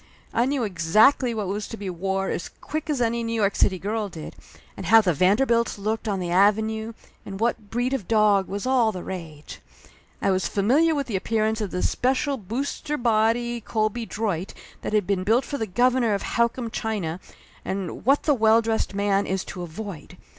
I 0.33 0.47
knew 0.47 0.63
exactly 0.63 1.31
what 1.35 1.45
was 1.45 1.67
to 1.67 1.77
be 1.77 1.87
wore 1.87 2.29
as 2.31 2.49
quick 2.49 2.89
as 2.89 3.01
any 3.01 3.21
New 3.23 3.35
York 3.35 3.55
City 3.55 3.77
girl 3.77 4.09
did, 4.09 4.35
and 4.75 4.87
how 4.87 4.99
the 4.99 5.13
Vanderbilts 5.13 5.77
looked 5.77 6.07
on 6.07 6.19
the 6.19 6.33
Ave 6.33 6.59
nue, 6.63 6.95
and 7.23 7.39
what 7.39 7.69
breed 7.69 7.93
of 7.93 8.07
dog 8.07 8.47
was 8.47 8.65
all 8.65 8.91
the 8.91 9.03
rage. 9.03 9.59
I 10.19 10.31
was 10.31 10.47
familiar 10.47 10.95
with 10.95 11.05
the 11.05 11.15
appearance 11.15 11.61
of 11.61 11.69
the 11.69 11.83
special 11.83 12.37
Booster 12.37 12.97
Laughter 12.97 13.09
Limited 13.37 13.61
45 13.61 13.61
Body 13.61 13.61
Colby 13.71 14.05
Droit 14.07 14.53
that 14.81 14.93
had 14.93 15.05
been 15.05 15.23
built 15.23 15.45
for 15.45 15.59
the 15.59 15.67
governor 15.67 16.15
of 16.15 16.23
Howcome, 16.23 16.71
China, 16.71 17.19
and 17.63 18.03
What 18.03 18.23
the 18.23 18.33
Well 18.33 18.63
Dressed 18.63 18.95
Man 18.95 19.27
is 19.27 19.45
to 19.45 19.61
Avoid. 19.61 20.17